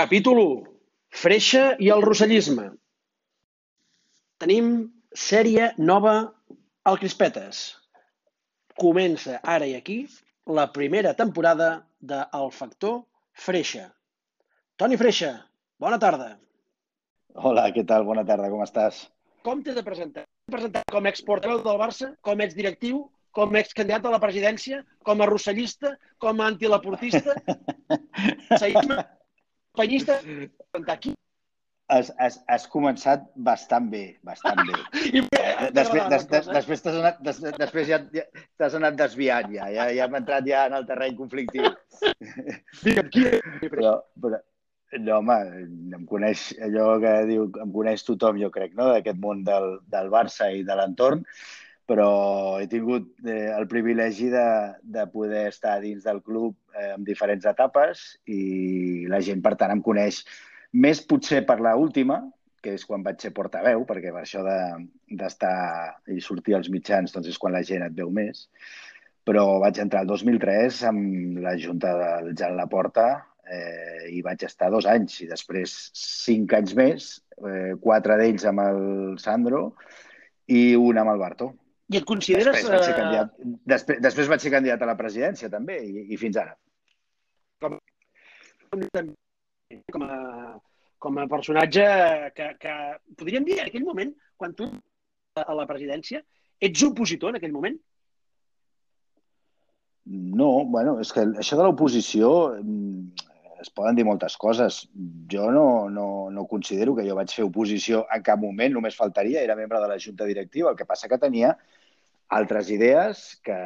[0.00, 0.60] Capítol 1.
[1.12, 2.62] Freixa i el rossellisme.
[4.40, 4.70] Tenim
[5.22, 6.14] sèrie nova
[6.88, 7.58] al Crispetes.
[8.80, 9.98] Comença ara i aquí
[10.60, 11.68] la primera temporada
[12.12, 12.96] de El Factor
[13.44, 13.90] Freixa.
[14.80, 15.34] Toni Freixa,
[15.76, 16.30] bona tarda.
[17.36, 18.08] Hola, què tal?
[18.08, 19.04] Bona tarda, com estàs?
[19.44, 20.24] Com t'he de presentar?
[20.24, 23.04] T'he de presentar com a exportaveu del Barça, com a exdirectiu,
[23.36, 27.36] com a excandidat a la presidència, com a rossellista, com a antilaportista,
[28.64, 29.02] seguisme,
[29.80, 30.20] penyista,
[30.86, 31.14] aquí.
[31.90, 34.76] Has, has, has començat bastant bé, bastant bé.
[35.18, 35.24] I,
[35.74, 38.22] Després, des, des, després t'has anat, des, després ja ja
[38.60, 41.66] t'has anat desviant, ja, ja, ja hem entrat ja en el terreny conflictiu.
[42.84, 43.42] Digue'm, qui és?
[43.66, 44.40] Però, però,
[44.98, 45.36] no, home,
[45.98, 50.10] em coneix allò que diu, em coneix tothom, jo crec, no?, d'aquest món del, del
[50.14, 51.26] Barça i de l'entorn,
[51.90, 54.46] però he tingut eh, el privilegi de,
[54.82, 59.72] de poder estar dins del club eh, en diferents etapes i la gent, per tant,
[59.74, 60.20] em coneix
[60.70, 62.20] més potser per la última,
[62.62, 65.56] que és quan vaig ser portaveu, perquè per això d'estar
[66.06, 68.44] de, i sortir als mitjans doncs és quan la gent et veu més,
[69.26, 73.08] però vaig entrar el 2003 amb la Junta del Jan Laporta
[73.50, 77.10] eh, i vaig estar dos anys i després cinc anys més,
[77.42, 78.86] eh, quatre d'ells amb el
[79.18, 79.64] Sandro
[80.46, 81.50] i un amb el Bartó.
[81.90, 82.54] I et consideres...
[82.54, 83.32] Després vaig, ser eh, candidat,
[83.72, 86.54] després, després vaig ser candidat a la presidència també i, i fins ara.
[89.90, 90.18] com a,
[91.02, 91.86] com a personatge
[92.36, 92.76] que, que,
[93.18, 94.70] podríem dir, en aquell moment, quan tu
[95.40, 96.22] a la presidència,
[96.62, 97.78] ets opositor en aquell moment?
[100.10, 102.30] No, bueno, és que això de l'oposició
[102.60, 103.26] mm,
[103.60, 104.84] es poden dir moltes coses.
[105.30, 109.42] Jo no, no, no considero que jo vaig fer oposició en cap moment, només faltaria,
[109.42, 110.70] era membre de la Junta Directiva.
[110.70, 111.52] El que passa que tenia
[112.30, 113.56] altres idees que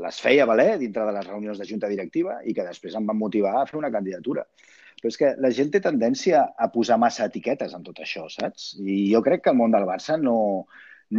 [0.00, 3.18] les feia valer dintre de les reunions de Junta Directiva i que després em van
[3.20, 4.46] motivar a fer una candidatura.
[4.96, 8.72] Però és que la gent té tendència a posar massa etiquetes en tot això, saps?
[8.80, 10.38] I jo crec que el món del Barça no,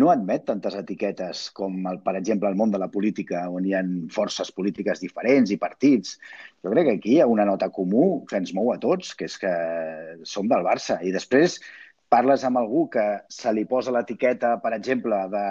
[0.02, 3.78] no admet tantes etiquetes com, el, per exemple, el món de la política, on hi
[3.78, 6.18] ha forces polítiques diferents i partits.
[6.66, 9.30] Jo crec que aquí hi ha una nota comú que ens mou a tots, que
[9.30, 9.54] és que
[10.26, 10.98] som del Barça.
[11.06, 11.62] I després
[12.10, 15.46] parles amb algú que se li posa l'etiqueta, per exemple, de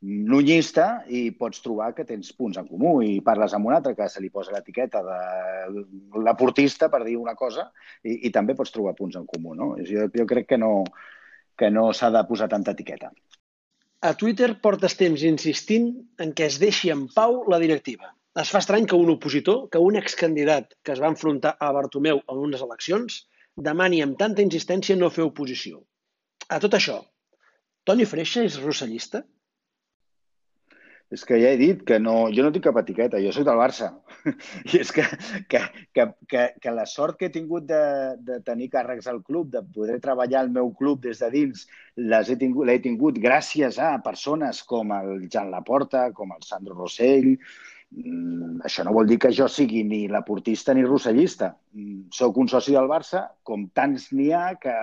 [0.00, 4.08] nunyista i pots trobar que tens punts en comú i parles amb un altre que
[4.08, 5.18] se li posa l'etiqueta de
[6.24, 7.68] l'aportista, per dir una cosa,
[8.02, 9.54] i, i també pots trobar punts en comú.
[9.54, 9.74] No?
[9.84, 10.84] Jo, jo crec que no,
[11.58, 13.12] que no s'ha de posar tanta etiqueta.
[14.00, 15.90] A Twitter portes temps insistint
[16.24, 18.14] en què es deixi en pau la directiva.
[18.40, 22.22] Es fa estrany que un opositor, que un excandidat que es va enfrontar a Bartomeu
[22.24, 23.26] en unes eleccions,
[23.68, 25.82] demani amb tanta insistència no fer oposició.
[26.48, 27.02] A tot això,
[27.84, 29.24] Toni Freixa és rossellista?
[31.10, 33.58] És que ja he dit que no, jo no tinc cap etiqueta, jo soc del
[33.58, 33.88] Barça.
[34.70, 35.02] I és que,
[35.50, 35.62] que,
[35.96, 37.80] que, que, que la sort que he tingut de,
[38.28, 41.66] de tenir càrrecs al club, de poder treballar al meu club des de dins,
[41.98, 47.34] l'he tingut, tingut gràcies a persones com el Jan Laporta, com el Sandro Rossell.
[47.90, 51.50] Mm, això no vol dir que jo sigui ni laportista ni rossellista.
[51.74, 54.78] Mm, Soc un soci del Barça, com tants n'hi ha que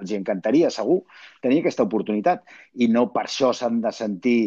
[0.00, 1.02] els encantaria, segur,
[1.44, 2.48] tenir aquesta oportunitat.
[2.80, 4.38] I no per això s'han de sentir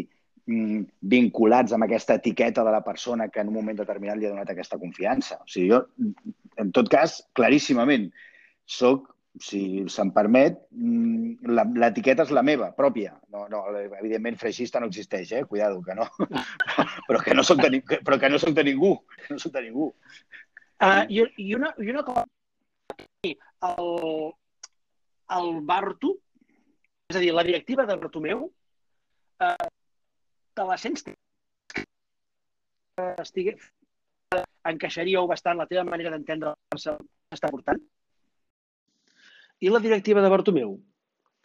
[0.47, 4.49] vinculats amb aquesta etiqueta de la persona que en un moment determinat li ha donat
[4.53, 5.41] aquesta confiança.
[5.43, 5.81] O sigui, jo,
[6.57, 8.07] en tot cas, claríssimament,
[8.63, 9.09] soc,
[9.43, 13.13] si se'm permet, mm, l'etiqueta és la meva, pròpia.
[13.33, 13.63] No, no,
[13.99, 15.43] evidentment, freixista no existeix, eh?
[15.45, 16.07] Cuidado, que no.
[17.09, 18.95] però que no soc de, però que no soc de ningú.
[19.29, 19.91] No soc de ningú.
[20.77, 22.23] Uh, i, I una, i una cosa,
[23.25, 24.33] el,
[25.37, 26.15] el Barto,
[27.09, 28.47] és a dir, la directiva de Bartomeu,
[29.43, 29.69] uh,
[30.57, 31.13] te la sents que
[33.21, 33.53] estigui,
[34.71, 37.79] encaixaria-ho bastant la teva manera d'entendre el que està portant?
[39.61, 40.73] I la directiva de Bartomeu,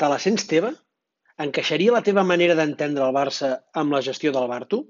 [0.00, 0.72] te la sents teva?
[1.42, 3.52] Encaixaria la teva manera d'entendre el Barça
[3.82, 4.82] amb la gestió del Barto?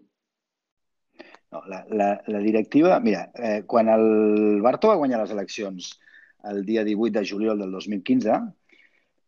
[1.52, 2.98] No, la, la, la directiva...
[3.00, 5.92] Mira, eh, quan el Barto va guanyar les eleccions
[6.50, 8.38] el dia 18 de juliol del 2015,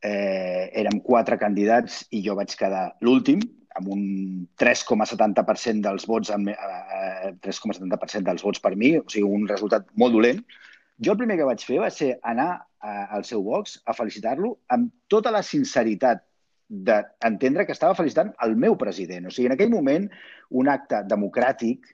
[0.02, 3.42] eh, érem quatre candidats i jo vaig quedar l'últim,
[3.78, 4.02] amb un
[4.60, 10.14] 3,70% dels vots amb, eh, 3,70% dels vots per mi, o sigui, un resultat molt
[10.14, 10.44] dolent.
[11.02, 14.54] Jo el primer que vaig fer va ser anar a, al seu box a felicitar-lo
[14.76, 16.22] amb tota la sinceritat
[16.68, 19.26] d'entendre que estava felicitant el meu president.
[19.28, 20.08] O sigui, en aquell moment,
[20.50, 21.90] un acte democràtic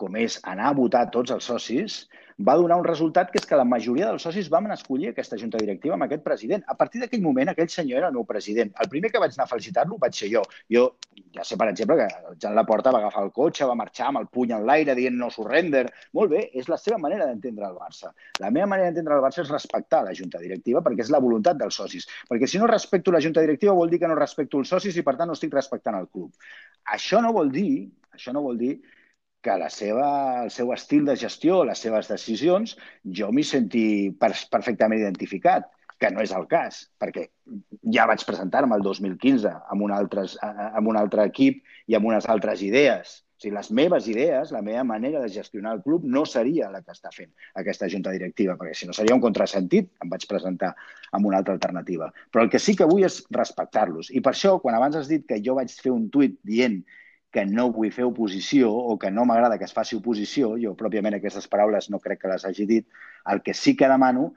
[0.00, 2.04] com és anar a votar tots els socis,
[2.48, 5.58] va donar un resultat que és que la majoria dels socis vam escollir aquesta junta
[5.60, 6.64] directiva amb aquest president.
[6.66, 8.72] A partir d'aquell moment, aquell senyor era el meu president.
[8.80, 10.44] El primer que vaig anar a felicitar-lo vaig ser jo.
[10.72, 10.86] Jo
[11.34, 14.26] ja sé, per exemple, que Jan Laporta va agafar el cotxe, va marxar amb el
[14.32, 15.84] puny en l'aire dient no surrender.
[16.16, 18.10] Molt bé, és la seva manera d'entendre el Barça.
[18.42, 21.60] La meva manera d'entendre el Barça és respectar la junta directiva perquè és la voluntat
[21.60, 22.08] dels socis.
[22.30, 25.04] Perquè si no respecto la junta directiva vol dir que no respecto els socis i,
[25.06, 26.32] per tant, no estic respectant el club.
[26.96, 28.78] Això no vol dir, això no vol dir
[29.42, 30.08] que la seva,
[30.44, 32.76] el seu estil de gestió, les seves decisions,
[33.20, 33.84] jo m'hi senti
[34.20, 35.70] perfectament identificat,
[36.00, 37.26] que no és el cas, perquè
[37.94, 41.60] ja vaig presentar-me el 2015 amb un, altres, amb un altre equip
[41.92, 43.20] i amb unes altres idees.
[43.40, 46.80] O sigui, les meves idees, la meva manera de gestionar el club no seria la
[46.84, 50.74] que està fent aquesta junta directiva, perquè si no seria un contrasentit, em vaig presentar
[51.16, 52.10] amb una altra alternativa.
[52.32, 54.12] Però el que sí que vull és respectar-los.
[54.12, 56.80] I per això, quan abans has dit que jo vaig fer un tuit dient
[57.30, 61.16] que no vull fer oposició o que no m'agrada que es faci oposició, jo pròpiament
[61.18, 62.86] aquestes paraules no crec que les hagi dit,
[63.30, 64.32] el que sí que demano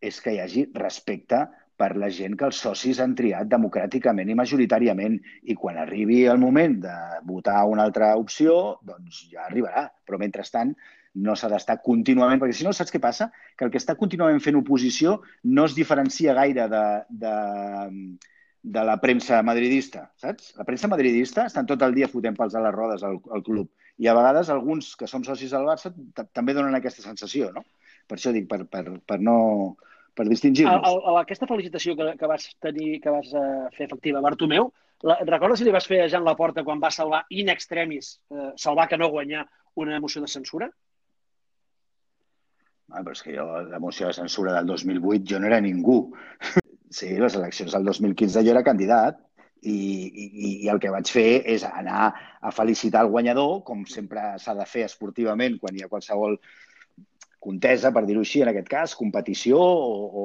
[0.00, 1.44] és que hi hagi respecte
[1.78, 6.40] per la gent que els socis han triat democràticament i majoritàriament i quan arribi el
[6.42, 6.94] moment de
[7.28, 9.86] votar una altra opció, doncs ja arribarà.
[10.04, 10.74] Però mentrestant
[11.22, 13.30] no s'ha d'estar contínuament, perquè si no, saps què passa?
[13.56, 16.84] Que el que està contínuament fent oposició no es diferencia gaire de,
[17.22, 17.36] de,
[18.62, 20.52] de la premsa madridista, saps?
[20.58, 23.70] La premsa madridista estan tot el dia fotent pels a les rodes al, al club.
[23.98, 25.92] I a vegades alguns que som socis del Barça
[26.34, 27.64] també donen aquesta sensació, no?
[28.08, 29.38] Per això dic, per, per, per no
[30.18, 31.06] per distingir-nos.
[31.20, 34.72] Aquesta felicitació que, que vas tenir, que vas uh, fer efectiva, Bartomeu,
[35.06, 38.50] la, recordes si li vas fer a Jan Laporta quan va salvar in extremis, uh,
[38.58, 39.46] salvar que no guanyar
[39.78, 40.70] una moció de censura?
[42.88, 46.00] Ah, però és que jo, la moció de censura del 2008, jo no era ningú.
[46.90, 49.18] Sí, les eleccions del 2015 jo era candidat
[49.60, 54.22] i, i, i el que vaig fer és anar a felicitar el guanyador, com sempre
[54.40, 56.38] s'ha de fer esportivament quan hi ha qualsevol
[57.42, 60.24] contesa, per dir-ho així, en aquest cas, competició o, o,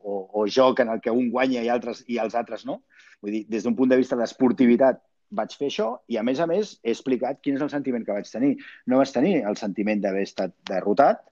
[0.00, 2.80] o, o joc en el que un guanya i, altres, i els altres no.
[3.20, 5.02] Vull dir, des d'un punt de vista d'esportivitat
[5.36, 8.16] vaig fer això i, a més a més, he explicat quin és el sentiment que
[8.16, 8.56] vaig tenir.
[8.90, 11.22] No vaig tenir el sentiment d'haver estat derrotat,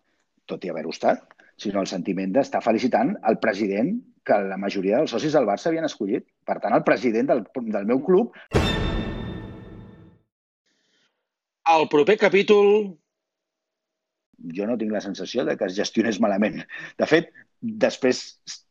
[0.46, 1.24] tot i haver-ho estat,
[1.58, 3.96] sinó el sentiment d'estar felicitant el president
[4.28, 6.26] que la majoria dels socis del Barça havien escollit.
[6.46, 8.36] Per tant, el president del, del meu club...
[11.68, 12.72] El proper capítol...
[14.54, 16.60] Jo no tinc la sensació de que es gestionés malament.
[17.00, 18.20] De fet, després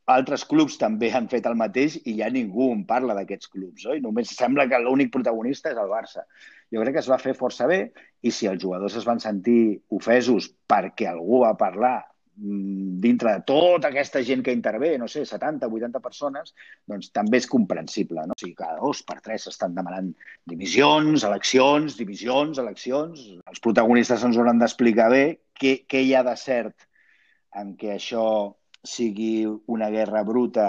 [0.08, 4.00] altres clubs també han fet el mateix i ja ningú en parla d'aquests clubs, oi?
[4.04, 6.24] Només sembla que l'únic protagonista és el Barça.
[6.72, 7.82] Jo crec que es va fer força bé
[8.24, 11.98] i si els jugadors es van sentir ofesos perquè algú va parlar
[12.38, 16.54] dintre de tota aquesta gent que intervé, no sé, 70, 80 persones,
[16.90, 18.26] doncs també és comprensible.
[18.28, 18.38] No?
[18.38, 20.12] O sigui, cada dos per tres estan demanant
[20.46, 23.24] divisions, eleccions, divisions, eleccions.
[23.50, 25.24] Els protagonistes ens hauran d'explicar bé
[25.58, 26.88] què, què hi ha de cert
[27.58, 28.28] en què això
[28.86, 30.68] sigui una guerra bruta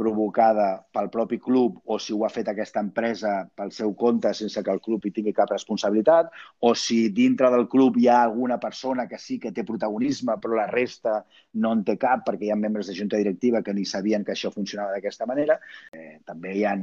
[0.00, 4.62] provocada pel propi club o si ho ha fet aquesta empresa pel seu compte sense
[4.64, 6.30] que el club hi tingui cap responsabilitat
[6.64, 10.56] o si dintre del club hi ha alguna persona que sí que té protagonisme però
[10.56, 11.20] la resta
[11.60, 14.32] no en té cap perquè hi ha membres de junta directiva que ni sabien que
[14.32, 15.58] això funcionava d'aquesta manera.
[15.92, 16.76] Eh, també hi ha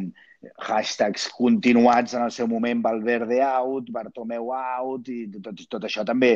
[0.67, 6.35] hashtags continuats en el seu moment Valverde out, Bartomeu out i tot, tot això també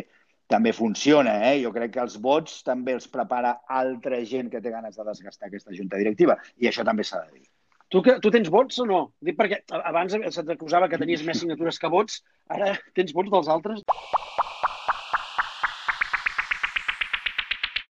[0.52, 1.38] també funciona.
[1.50, 1.56] Eh?
[1.64, 5.50] Jo crec que els vots també els prepara altra gent que té ganes de desgastar
[5.50, 6.38] aquesta junta directiva.
[6.62, 7.48] I això també s'ha de dir.
[7.92, 9.02] Tu, que, tu tens vots o no?
[9.20, 13.52] Dic perquè abans se't acusava que tenies més signatures que vots, ara tens vots dels
[13.52, 13.84] altres?